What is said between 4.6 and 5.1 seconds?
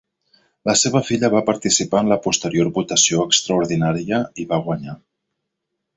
guanyar.